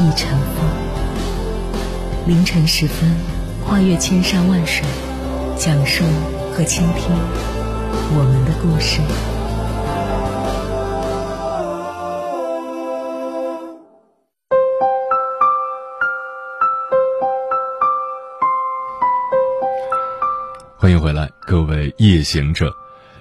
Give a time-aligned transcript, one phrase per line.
[0.00, 0.66] 已成风。
[2.26, 3.14] 凌晨时分，
[3.66, 4.82] 跨越千山万水，
[5.58, 6.02] 讲述
[6.52, 7.14] 和倾听
[8.12, 9.00] 我们的故事。
[20.78, 22.72] 欢迎回来，各位夜行者，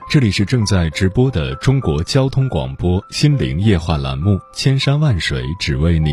[0.10, 6.12] 这里是正在直播的中国交通广播心灵夜话栏目《千山万水只为你》，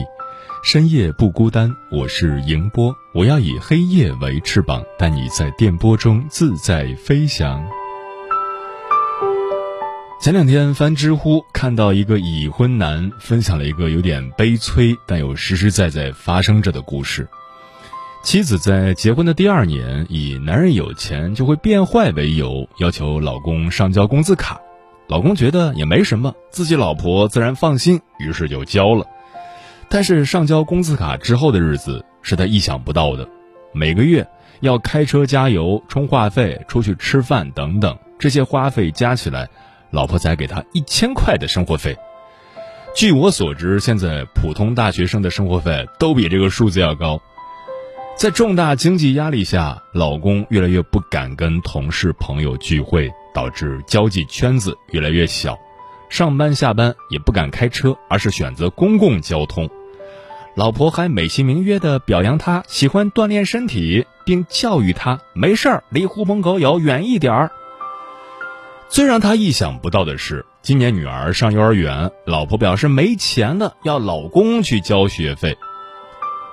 [0.66, 7.65] 深夜不孤单，我是迎波，我要以黑夜为翅膀，带你在电波中自在飞翔。
[10.21, 17.29] 前两天翻知乎，看到一个已婚男分享了一个有点悲催但又实实在在发生着的故事。
[18.24, 24.60] 妻子在结婚的第二年，以男人有钱就会变坏为由，要求老公上交工资卡。
[25.07, 29.07] 老公觉得也没什么，自己老婆自然放心，于是就交了。
[29.88, 33.29] 但是上交工资卡之后的日子是他意想不到的，
[33.73, 34.26] 每个月
[34.60, 39.48] 要开车加油、充话费、出去吃饭等等，这些花费加起来，
[39.90, 41.96] 老婆才给他一千块的生活费。
[42.95, 47.21] 据我所知，现在普通大学生的生活费都比这个数字要高。
[48.16, 55.59] 在重大经济压力下，老公越来越不敢跟同事朋友聚会，导致交际圈子越来越小。
[56.09, 59.68] 上班下班也不敢开车，而是选择公共交通。
[60.54, 67.50] 老婆还美其名曰的表扬他喜欢锻炼身体，并教育他没事儿离狐朋狗友远一点儿。
[68.89, 75.59] 最让他意想不到的是，今年女儿上幼儿园，老婆表示没钱了，要老公去交学费。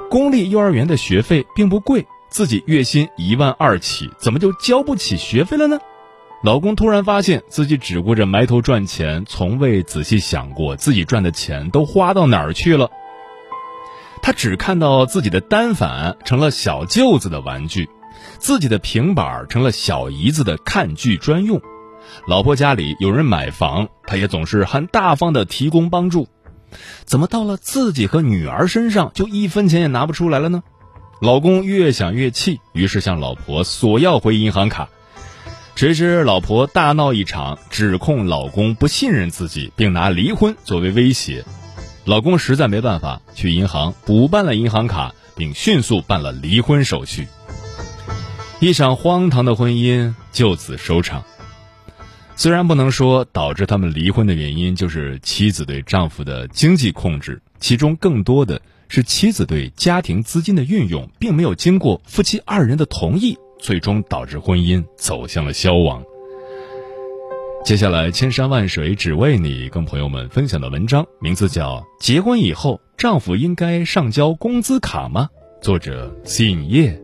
[0.10, 5.80] 公立幼儿园的学费并不贵，自己月薪一万二起，怎么就交不起学费了呢？
[6.44, 12.90] 老公突然发现自己只顾着埋头赚钱，从未仔细想过自己赚的钱都花到哪儿去了。
[14.22, 17.88] 他只看到自己的单反成了小舅子的玩具，
[18.40, 21.62] 自己的平板成了小姨子的看剧专用，
[22.28, 26.28] 老婆家里有人买房，他也总是很大方的提供帮助。
[27.06, 30.62] 怎么到了自己和女儿身上就一分钱也拿不出来了呢？
[31.22, 34.90] 老公越想越气，于是向老婆索要回银行卡。
[35.76, 41.44] 谁知老婆大闹一场，指控老公不信任自己，并拿离婚作为威胁。
[42.06, 47.28] 老公实在没办法，去银行补办了银行卡，并迅速办了离婚手续。
[48.60, 51.24] 一场荒唐的婚姻就此收场。
[52.36, 66.04] 虽然不能说导致他们离婚的原因就是妻子对丈夫的经济控制，其中更多的是妻子对家庭资金的运用并没有经过夫妻二人的同意，最终导致婚姻走向了消亡。
[67.64, 75.30] 接下来，千山万水只为你，跟朋友们分享的文章名字叫《结婚以后丈夫应该上交工资卡吗》，
[75.64, 77.02] 作者信叶。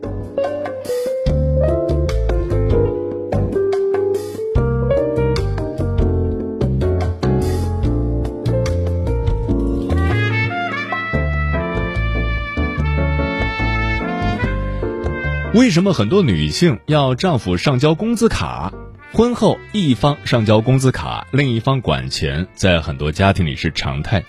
[15.52, 18.72] 为什么很多女性要丈夫上交工资卡？
[19.12, 24.22] 婚后一方上交工资卡，另一方管钱，在很多家庭里是常态。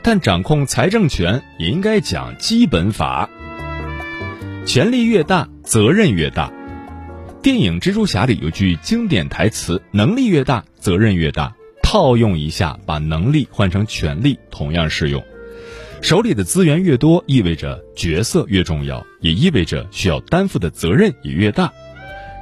[0.00, 3.28] 但掌控财政权也应该讲基本法。
[4.64, 6.52] 权力越大，责任越大。
[7.42, 11.52] 电影《蜘蛛侠》里有句经典台词：“能力越大，责任越大。”
[11.82, 15.24] 套用一下，把能力换成权力，同样适用。
[16.02, 21.70] 手里的资源越多，意味着角色越重要，也意味着需要担负的责任也越大。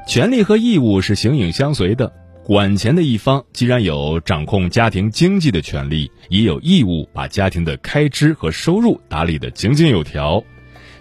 [0.07, 2.13] 权利和义务是形影相随的。
[2.45, 10.43] 管钱的一方既然有掌控家庭经济的权利，也有义务把家庭的开支和收入打理得井井有条。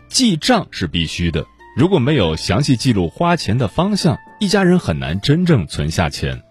[0.09, 1.45] 记账是必须的，
[1.77, 6.41] 如果没有详细记录花钱的方向，一家人很难真正存下钱。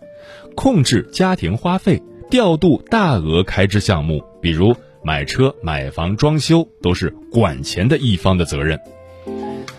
[0.55, 2.01] 控制家庭花费，
[2.31, 4.75] 调度大额开支项目，比如。
[5.07, 8.77] 买车、买房、装修都是管钱的一方的责任，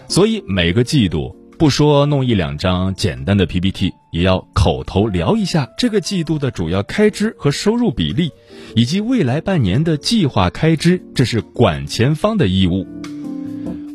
[0.07, 8.31] 所以每个季度不说弄一两张简单的 PPT，也要口头聊一下这个季度的主要开支和收入比例，
[8.73, 12.87] 以及未来半年的计划开支，这是管钱方的义务。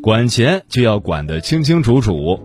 [0.02, 2.38] 管钱就要管得清清楚楚。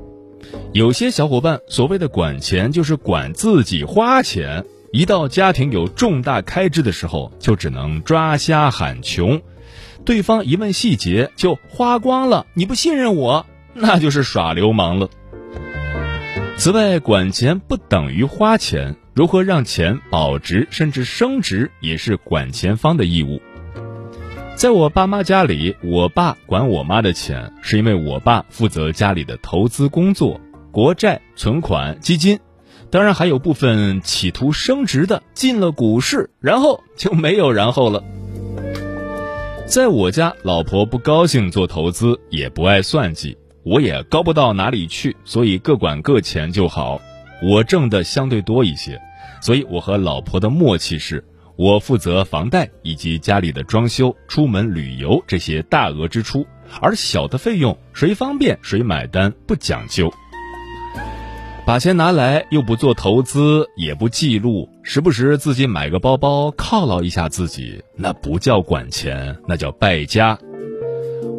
[0.71, 4.63] 有些小伙伴所谓的管钱，就是管自己花钱。
[4.91, 9.41] 一到家庭有重大开支的时候，就只能抓瞎喊穷。
[10.05, 12.45] 对方一问细节，就花光了。
[12.53, 15.09] 你不信任我，那就是耍流氓了。
[16.55, 23.41] 此外，管钱不等于花钱，如何让钱保值甚至升值，也是管钱方的义务。
[24.55, 30.39] 在我爸妈家里，我爸管我妈的钱，是因为我爸负责家里的投资工作，
[30.71, 32.39] 国债、存款、基金，
[32.89, 38.03] 当然还有部分企图升值的进了股市，然后就没有然后了。
[39.65, 47.01] 在我家，老婆不高兴做投资，也不爱算计，我也高不到哪里去，所以各管各钱就好。
[47.43, 48.99] 我挣的相对多一些，
[49.41, 51.21] 所以我和老婆的默契是，
[51.57, 56.47] 我负责房贷以及家里的装修、出门旅游这些大额支出，
[56.81, 60.09] 而小的费用谁方便谁买单，不讲究。
[61.67, 70.39] 把钱拿来又不做投资，也不记录，时不时自己买个包包犒劳一下自己，那不叫管钱，那叫败家。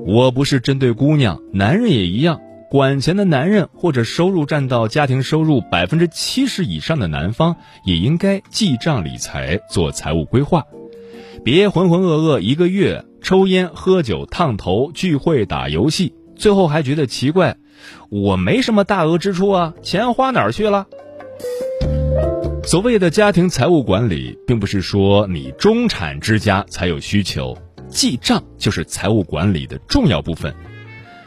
[0.04, 10.66] 我不是针对姑娘，男人也一样，管钱的男人或者收入占到家庭收入百分之七十以上的男方，也应该记账理财，做财务规划，
[11.42, 17.56] 别浑浑噩噩一个月，抽烟喝酒烫头聚会打游戏，最后还觉得奇怪。
[18.10, 20.86] 我没什么大额支出啊，钱花哪儿去了？
[22.64, 27.56] 所谓的家庭财务管理，并不是说你中产之家才有需求，
[27.88, 30.54] 记账就是财务管理的重要部分。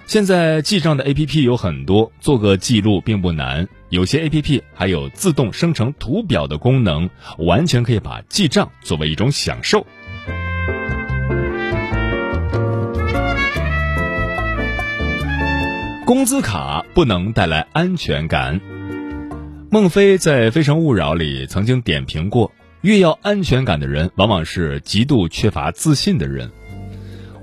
[0.05, 3.67] 现在记账的 A P P 有很多，做个记录并不难。
[3.89, 9.85] 有些 A P P 还有自动生成图表的功能，完全可以把记账作为一种享受。
[16.11, 18.59] 工资卡不能带来安全感。
[19.69, 26.51] 孟非在《非诚勿扰》里曾经点评过：越要安全感的人，往往是极度缺乏自信的人。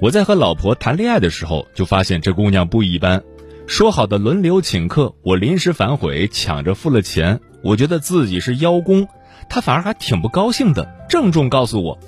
[0.03, 3.23] 我在和老婆谈恋爱的时候，就发现这姑娘不一般。
[3.67, 9.09] 说好的轮流请客，我临时反悔，抢着付了钱，我觉得自己是邀功，
[9.49, 11.99] 她反而还挺不高兴的，郑重告诉我：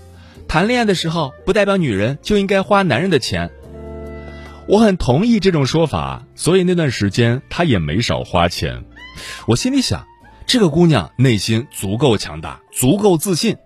[0.46, 3.50] 谈恋爱的时候，不代表女人就应该花男人的钱。
[4.66, 8.84] 我很同意这种说法，所以那段时间她也没少花钱。
[9.46, 10.06] 我心里想，
[10.46, 13.56] 这个姑娘内心足够强大，足够自信。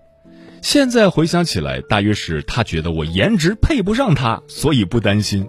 [0.63, 5.47] 现在回想起来，大约是她觉得我颜值配不上她，所以不担心。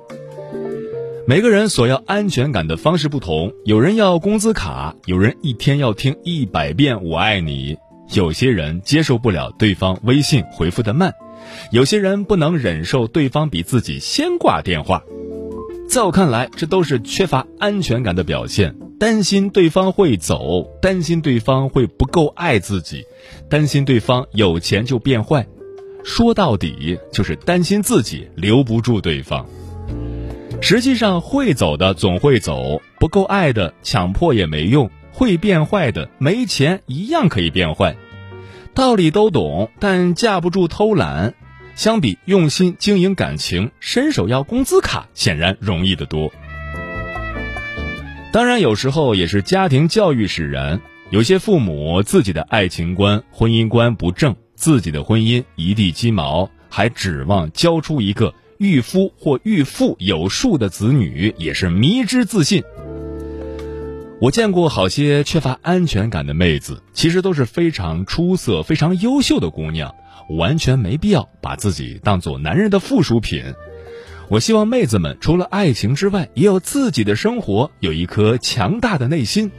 [1.28, 7.78] 每个人索要安全感的方式不同，有人要工资卡，有人一天要听一百遍“我爱你”，
[8.14, 11.14] 有些人接受不了对方微信回复的慢，
[11.72, 15.04] 有些人不能忍受对方比自己先挂电话。
[15.88, 23.04] 在我看来，这都是缺乏安全感的表现，担心对方会走，担心对方会不够爱自己，
[23.50, 25.46] 担心对方有钱就变坏，
[26.04, 29.46] 说到底就是担心自己留不住对方。
[30.62, 37.96] 实际上，会走的总会走，不够爱的强迫也没用，会变坏的没钱一样可以变坏。
[38.76, 41.34] 道理都懂，但架不住偷懒。
[41.76, 46.30] 相比用心经营感情，伸手要工资卡显然容易得多。
[48.34, 62.62] 当然，有时候也是家庭教育使然，有些父母自己的爱情观、婚姻观不正，自己的婚姻一地鸡毛，还指望教出一个御夫或御妇有数的子女，也是迷之自信。
[64.22, 69.94] 我见过好些缺乏安全感的妹子，其实都是非常出色、非常优秀的姑娘。
[70.30, 73.44] 完全没必要把自己当做男人的附属品。
[74.30, 79.52] 我希望妹子们除了爱情之外，也有自己的生活，有一颗强大的内心。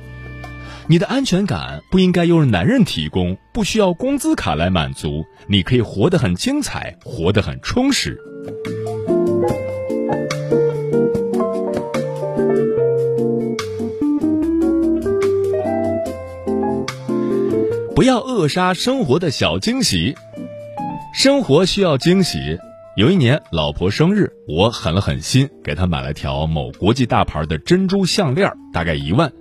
[0.88, 5.24] 你的安全感不应该由男人提供，不需要工资卡来满足。
[5.46, 8.18] 你可以活得很精彩，活得很充实。
[17.96, 20.14] 不要扼杀生活的小惊喜。
[21.14, 22.58] 生活需要惊喜。
[22.94, 29.32] 有一年，老婆生日，我狠了狠心，给她买了条某国际大牌的珍珠项链，大概一万。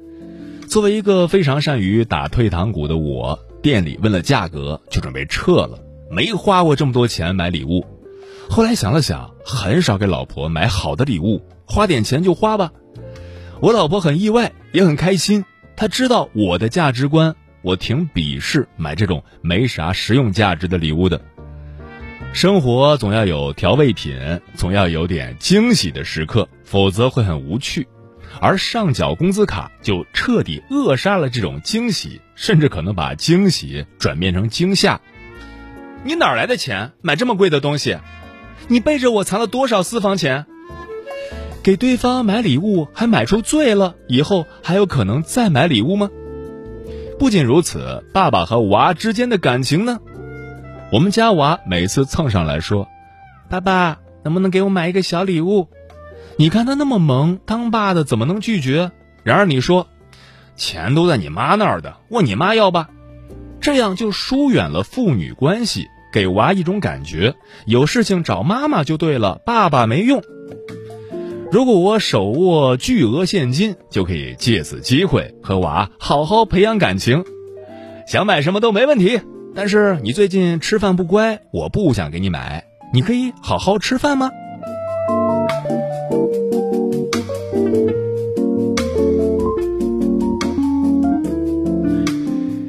[0.69, 5.77] 作为一个非常善于打退堂鼓的我，店里问了价格，就准备撤了。
[6.09, 7.85] 没花过这么多钱买礼物。
[8.49, 12.71] 后来想了想，很少给老婆买好的礼物，花点钱就花吧。
[13.59, 15.43] 我老婆很意外，也很开心。
[15.75, 17.35] 她知道我的价值观，
[17.65, 21.19] 我挺鄙视买这种没啥实用价值的礼物的。
[22.31, 27.87] 生活总要有调味品，总要有点惊喜的时刻，否则会很无趣。
[28.39, 35.01] 而上缴工资卡就彻底扼杀了这种惊喜，甚至可能把惊喜转变成惊吓。
[36.03, 37.97] 你哪来的钱买这么贵的东西？
[38.67, 40.45] 你背着我藏了多少私房钱？
[41.63, 46.11] 给对方买礼物还买出罪了，以后还有可能再买礼物吗？
[47.17, 49.99] 不仅如此，爸爸和娃之间的感情呢？
[50.91, 52.87] 我们家娃每次蹭上来说
[53.49, 55.69] ：“爸爸，能不能给我买一个小礼物？”
[56.37, 58.91] 你看他那么萌，当爸的怎么能拒绝？
[59.23, 59.87] 然而你说，
[60.57, 62.89] 钱都在你妈那儿的，问你妈要吧，
[63.61, 70.21] 这样就疏远了父女关系，给娃一种感觉，有事情找妈妈就对了，爸爸没用。
[71.55, 77.23] 如果我手握巨额现金，就可以借此机会和娃好好培养感情，
[78.05, 79.21] 想买什么都没问题。
[79.55, 84.29] 但是你最近吃饭不乖，我不想给你买，你可以好好吃饭吗？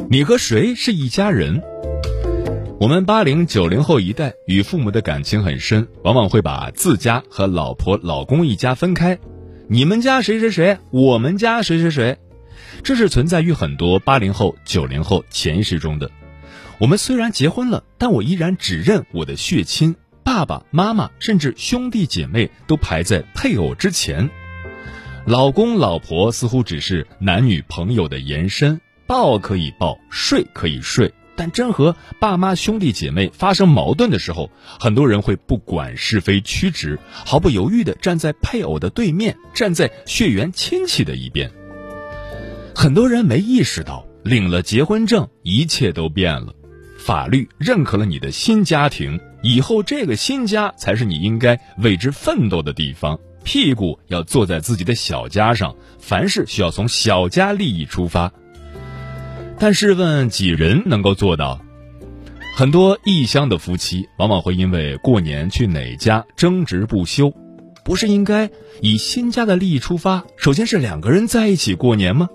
[0.08, 1.60] 你和谁是一家人？
[2.86, 9.18] 我们八零九零后一代与父母的感情很深，往往会把自家和老婆老公一家分开。
[9.66, 12.16] 你们家谁谁谁，我们家谁谁谁，
[12.84, 16.08] 这是存在于很多八零后九零后潜意识中的。
[16.78, 24.30] 我们虽然结婚了，但我依然只认我的血亲，爸爸妈妈甚至兄弟姐妹都排在配偶之前。
[25.24, 28.80] 老公老婆似乎只是男女朋友的延伸。
[29.08, 34.50] 抱可以抱，睡可以睡，但真和爸妈、兄弟姐妹发生矛盾的时候，
[34.80, 41.50] 很多人会不管是非曲直，毫不犹豫地站在配偶的对面，站在血缘亲戚的一边。
[42.74, 46.54] 很多人没意识到，领了结婚证，一切都变了，
[46.98, 58.32] 法律认可了你的新家庭，以后这个新家才是你应该为之奋斗的地方，屁股要坐在自己的小家上，凡事需要从小家利益出发。
[59.58, 61.60] 但试问几人能够做到？
[62.56, 67.32] 很多异乡的夫妻往往会因为过年去哪家争执不休，
[67.84, 72.28] 不是应该以新家的利益出发，首先是两个人在一起过年吗？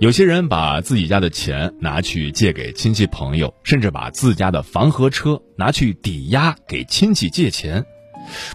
[0.00, 7.84] 有些人把自己家的钱拿去借给亲戚朋友，甚至把自家的房和车拿去抵押给亲戚借钱，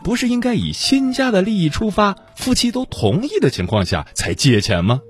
[0.03, 5.01] 不是应该以新家的利益出发，夫妻都同意的情况下才借钱吗？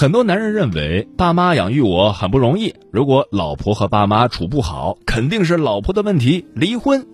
[0.00, 7.06] 很多男人认为爸妈养育我很不容易，如果老婆和爸妈处不好，肯定是老婆的问题，离婚。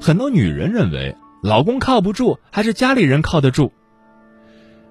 [0.00, 3.70] 很多女人认为老公靠不住，还是家里人靠得住。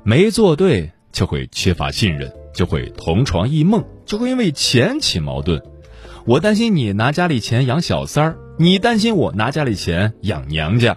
[0.03, 5.63] 没做对就会缺乏信任，就会同床异梦，就会因为钱起矛盾。
[6.27, 10.96] 我担心你拿家里钱养小三儿，你担心我拿家里钱养娘家。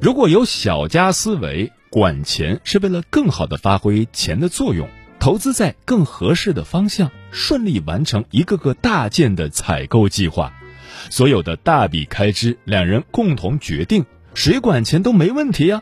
[0.00, 1.70] 如果有小家思维。
[1.96, 4.86] 管钱是为了更好的发挥钱的作用，
[5.18, 10.52] 投资在更合适的方向，顺利完成一个个大件的采购计划。
[11.08, 15.80] 所有的大笔开支，两人共同决定，谁管钱都没问题呀。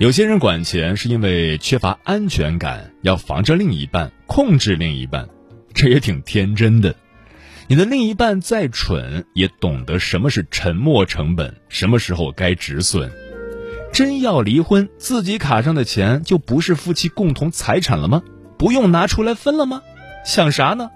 [0.00, 5.28] 有些人管钱是因为缺乏安全感，要防着另一半，控制另一半，
[5.72, 6.96] 这也挺天真的。
[7.68, 13.08] 你的另一半再蠢，也懂得什么是沉没成本，什么时候该止损。
[13.92, 18.22] 真要离婚，自己卡上的钱就不是夫妻共同财产了吗？
[18.56, 19.82] 不用拿出来分了吗？
[20.24, 20.90] 想啥呢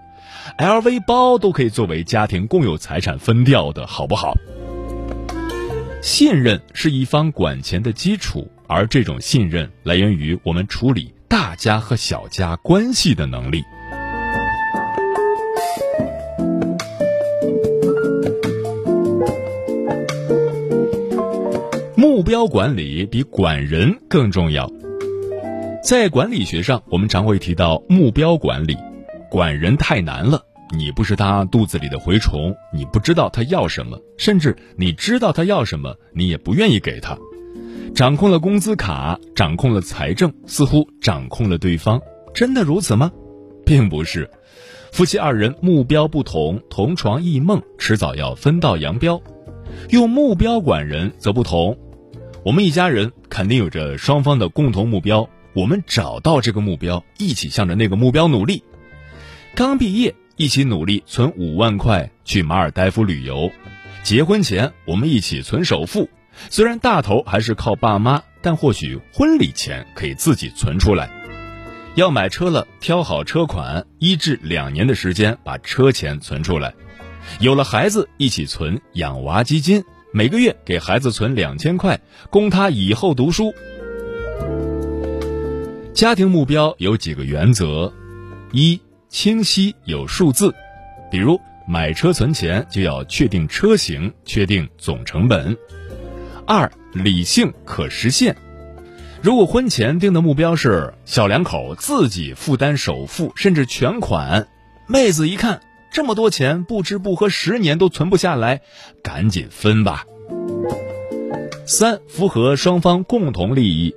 [0.59, 4.35] ？LV 包都可以作为家庭共有财产分掉的，好不好？
[6.03, 13.65] 信任是一方管钱的基础，而这种信任来源于我们处理大家和小家关系的能力。
[22.25, 24.69] 标管理比管人更重要。
[25.85, 28.77] 在管理学上，我们常会提到目标管理。
[29.31, 30.43] 管人太难了，
[30.77, 37.19] 你不是他肚子里的蛔虫，你不知道他要什么，甚至你知道他要什么，你也不愿意给他。
[37.95, 42.01] 掌控了工资卡，掌控了财政，似乎掌控了对方。
[42.35, 43.13] 真的如此吗？
[43.67, 44.29] 并不是。
[44.91, 49.21] 夫妻二人目标不同，同床异梦，迟早要分道扬镳。
[49.91, 51.77] 用目标管人则不同。
[52.45, 58.63] 我们一家人肯定有着双方的共同目标，我们找到这个目标，一起向着那个目标努力。
[59.55, 63.51] 刚毕业，一起努力存五万块去马尔代夫旅游；
[64.03, 66.11] 结婚前，我们一起存首付，
[66.51, 71.09] 虽然大头还是靠爸妈，但或许婚礼钱可以自己存出来。
[71.95, 76.75] 要买车了，挑好车款，一至两年的时间把车钱存出来。
[77.41, 79.83] 有了孩子，一起存养娃基金，
[80.17, 83.53] 每个月给孩子存两千块，供他以后读书。
[85.93, 87.93] 家庭目标有几个原则：
[88.53, 90.55] 一、清晰有数字，
[91.11, 95.53] 比如买车存钱就要确定车型，确定总成本；
[96.47, 98.37] 二、理性可实现。
[99.21, 104.47] 如果婚前定的目标是小两口自己负担首付甚至全款，
[104.87, 105.61] 妹子一看。
[105.95, 108.63] 这么多钱，不吃不喝十年都存不下来，
[109.01, 110.05] 赶紧分吧。
[111.65, 113.95] 三，符合双方共同利益，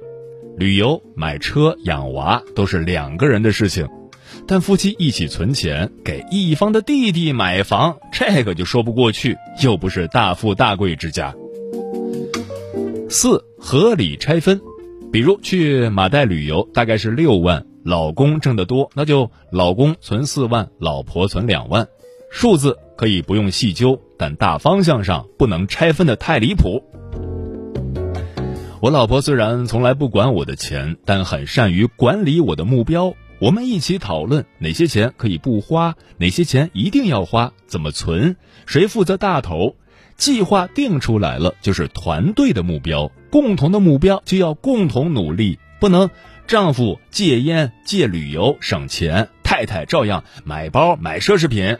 [0.58, 3.89] 旅游、买车、养娃都是两个人的事情，
[4.46, 11.34] 但夫妻一起存钱给一方的弟弟买房，这个就说不过去，又不是大富大贵之家。
[13.10, 14.62] 四，合理拆分，
[15.12, 17.66] 比如去马代旅游，大概是六万。
[17.88, 21.88] 老公挣得多，那就老公存四万，老婆存两万，
[22.29, 26.84] 数字可以不用细究，但大方向上不能拆分的太离谱。
[28.82, 33.13] 我老婆虽然从来不管我的钱，但很善于管理我的目标。
[33.39, 39.77] 我们一起讨论哪些钱可以不花，哪些钱一定要花，怎么存，谁负责大头。
[40.17, 46.10] 计划定出来了，就是团队的目标，共同的目标就要共同努力，不能。
[46.48, 51.77] 丈夫戒烟戒旅游省钱，太太照样买包买奢侈品。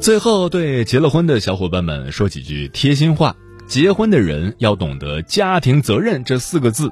[0.00, 6.90] 最后，对结了婚的小伙伴们说几句贴心话：结婚的人要懂得家庭责任这四个字。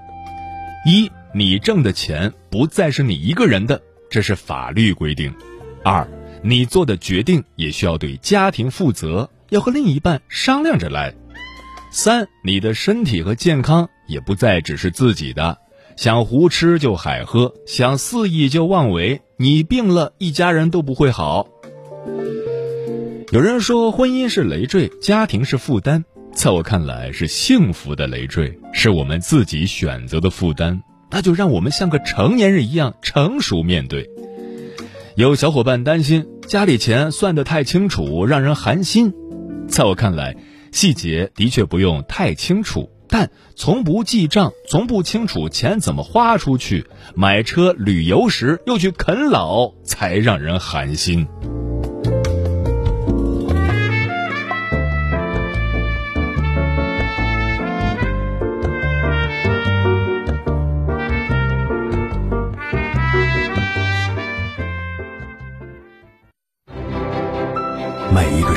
[0.84, 5.34] 一，你挣的钱不再是你一个人的，这是法律规定。
[5.82, 6.06] 二。
[6.42, 11.14] 你做的决定也需要对家庭负责，要和另一半商量着来。
[11.90, 15.58] 三，你的身体和健康也不再只是自己的，
[15.96, 21.48] 想胡吃就海喝，想肆意就妄为，你病了，一家人都不会好。
[23.30, 34.08] 有人说婚姻是累赘，家庭是负担，在我看来是幸福的累赘，是我们自己选择的负担，那就让我们像个成年人一样成熟面对。
[35.16, 39.12] 有小伙伴担心家里钱算得太清楚，让人寒心。
[39.68, 40.34] 在我看来，
[40.72, 51.28] 细节的确不用太清楚，但从不记账，从不清楚钱怎么花出去，买车旅游时又去啃老，才让人寒心。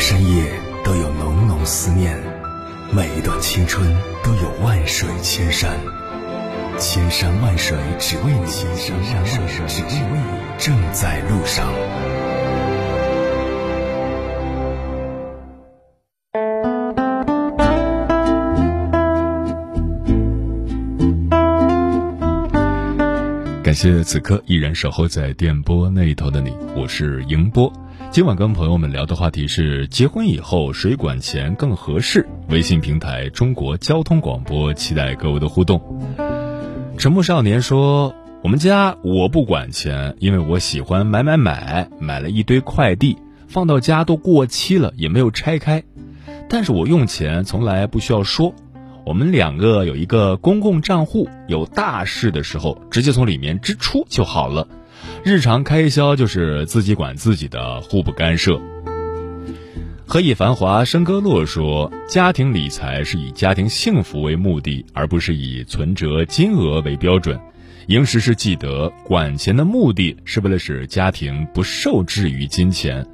[0.03, 0.51] 深夜
[0.83, 2.17] 都有浓浓思念，
[2.91, 3.87] 每一段青春
[4.23, 5.77] 都有万水千山，
[6.79, 10.23] 千山万水只为你，千山万水只为你，
[10.57, 11.71] 正在路上。
[23.63, 27.71] 感谢此刻依然守候在电波那一头的你，我是迎波。
[28.12, 32.28] 今晚跟朋友们聊的话题是：结婚以后谁管钱更合适？
[32.50, 35.82] 微信平台中国交通广播，期待各位的互动。
[36.97, 45.82] 沉默少年说：“我们家我不管钱，因为我喜欢买买买，买了一堆快递，放到家都过期了，也没有拆开。
[46.50, 48.54] 但是我用钱从来不需要说，
[49.06, 54.67] 我们两个有一个公共账户，有大事的时候直接从里面支出就好了。”
[55.23, 58.59] 日常开销就是自己管自己的，互不干涉。
[60.05, 67.39] 何以繁华笙歌落说，家庭理财是以家庭幸福为目的，而不是以存折金额为标准。
[67.87, 73.05] 应时时记得，管钱的目的是为了使家庭不受制于金钱。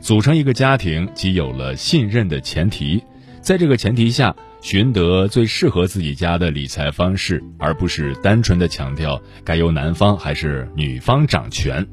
[0.00, 3.02] 组成一个家庭，即有了信任的前提，
[3.40, 4.34] 在这个前提下。
[4.60, 11.86] 寻得最适合自己家的理财方式，而不是单纯的强调该由男方还是女方掌权。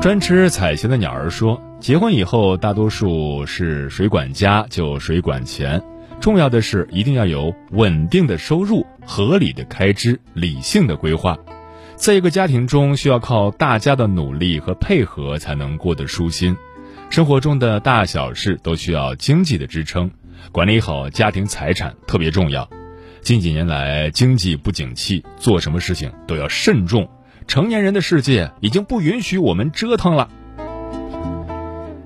[0.00, 5.82] 专吃彩旗的鸟儿说：“结婚以后，大多数是谁管家就谁管钱，
[6.20, 11.36] 重要的是一定要有稳定的收入、合理的开支、理性的规划。
[11.96, 16.56] 在一个家庭中，需要靠大家的努力和配合才能过得舒心。
[17.10, 20.08] 生活中的大小事都需要经济的支撑。”
[20.52, 22.68] 管理好家庭财产特别重要。
[23.20, 27.08] 近几年来，经济不景气，做什么事情都要慎重。
[27.46, 30.28] 成年人的世界已经不允许我们折腾了。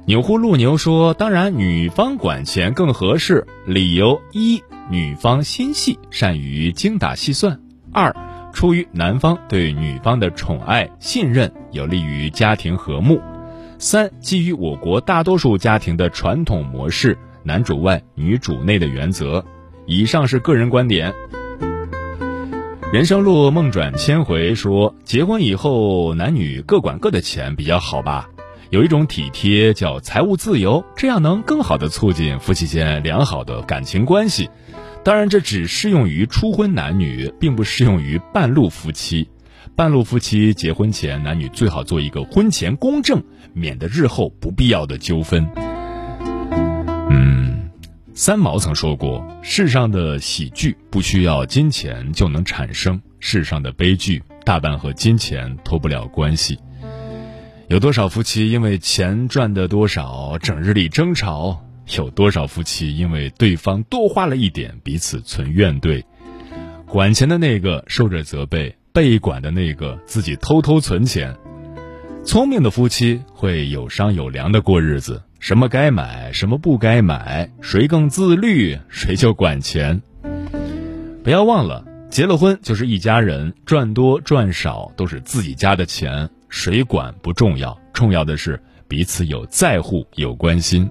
[0.04, 3.46] 钮祜禄牛说：“当然，女方管钱更合适。
[3.66, 7.56] 理由一，女方心细，善于精打细算；
[7.92, 8.14] 二，
[8.52, 13.16] 出于男方对女方的宠爱、信任，有利于家庭和睦；
[13.78, 19.44] 三，基于我国大多数家庭的传统模式，男主外女主内的原则。
[19.86, 21.12] 以上是个人观点。”
[22.92, 28.28] 人生路梦转千回说：“结婚以后，男女各管各的钱比较好吧？”
[28.70, 34.48] 有一种体贴叫财务自由，这样能更好的促进夫妻间良好的感情关系。
[35.04, 39.28] 当然，这只适用于初婚男女，并不适用于半路夫妻。
[39.74, 45.71] 半路夫妻结婚前，男女最好做一个婚前公证，免得日后不必要的纠纷。
[48.14, 56.58] 三毛曾说过：“世上的喜剧不需要金钱就能产生，世上的悲剧大半和金钱脱不了关系。”
[57.68, 61.64] 有多少夫妻因为钱赚的多少，整日里争吵？
[61.96, 66.04] 有多少夫妻因为对方多花了一点，彼此存怨怼？
[66.86, 71.34] 管钱的那个受着责备，被管的那个自己偷偷存钱。
[72.26, 80.00] 聪明的夫妻会有商有量的过日子，什么该买，什么不该买，谁更自律，谁就管钱。
[81.24, 86.30] 不要忘了，结了婚就是一家人，赚多赚少都是自己家的钱。
[86.48, 90.88] 谁管不重要，重要的是彼此有在乎、有关心。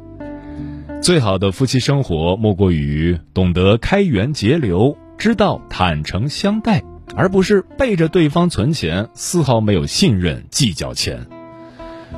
[1.02, 6.84] 最好的夫妻生活，莫过于懂得开源节流，知道坦诚相待，
[7.16, 11.26] 而不是背着对方存钱，丝毫没有信任，计较钱。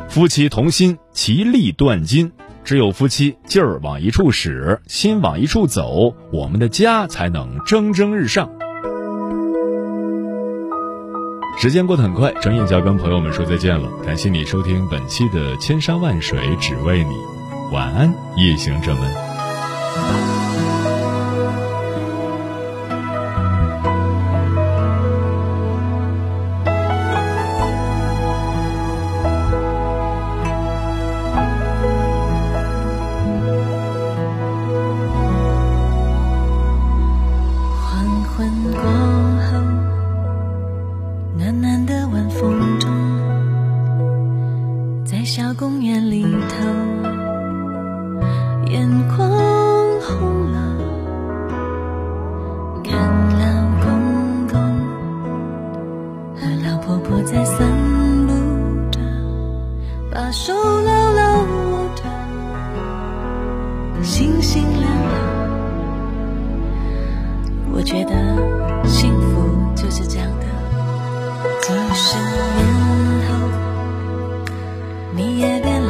[0.10, 2.32] 夫妻同心，其利断金。
[2.63, 8.49] 只有夫妻劲儿往一处使，心往一处走，我们的家才能蒸蒸日上。
[11.58, 13.89] 时间过得很快，转眼就要跟朋友们说再见了。
[14.06, 17.13] 感谢你收听本期的《千山万水只为你》，
[17.73, 19.32] 晚安，夜行者们。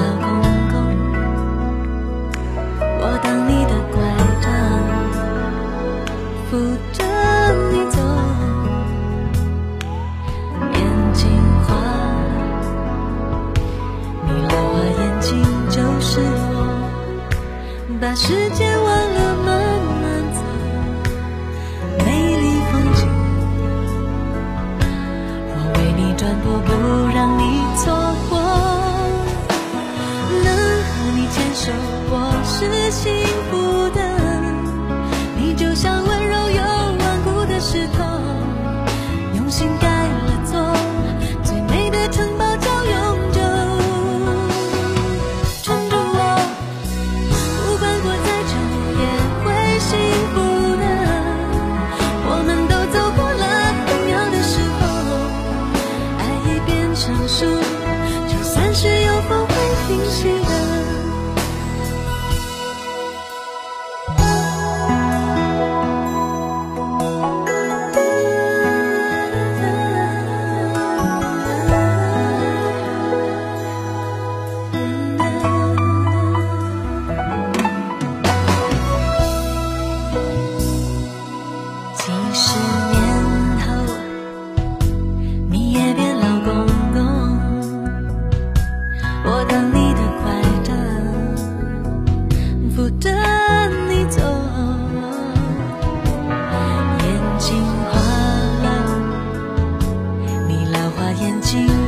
[0.04, 0.43] 老公。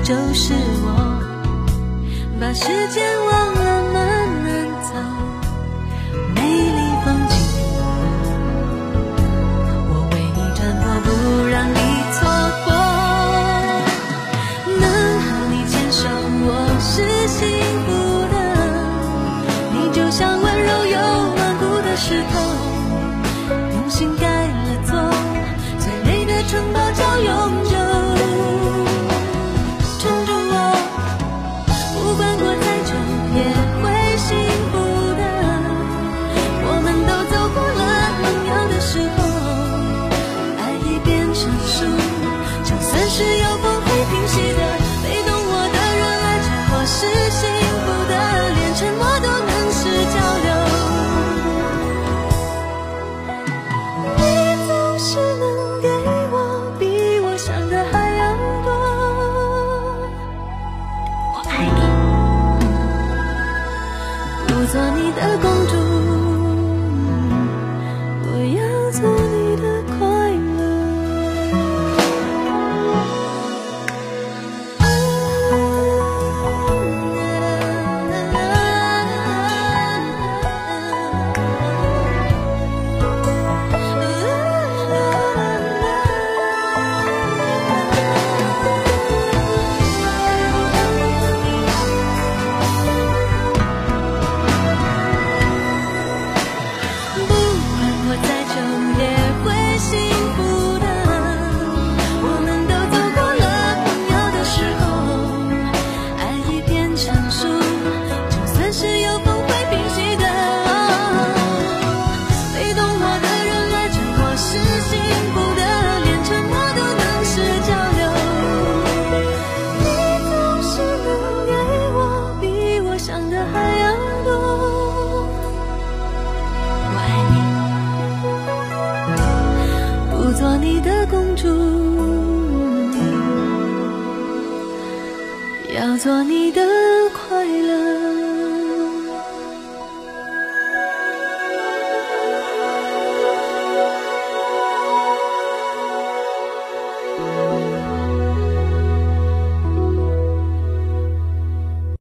[0.06, 1.20] 就是我
[2.40, 3.75] 把时间忘了